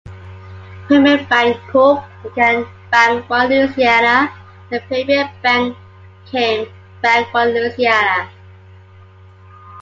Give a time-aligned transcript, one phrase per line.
[0.87, 4.33] Premier Bancorp became Banc One Louisiana
[4.71, 5.77] and Premier Bank
[6.25, 6.67] became
[7.03, 8.31] Bank One Louisiana.